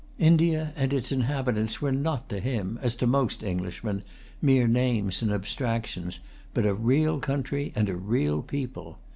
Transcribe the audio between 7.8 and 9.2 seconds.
a real people.